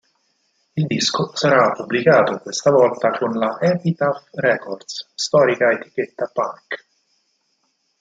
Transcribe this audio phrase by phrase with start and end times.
[0.73, 6.87] Il disco sarà pubblicato questa volta con la Epitaph Records, storica etichetta punk.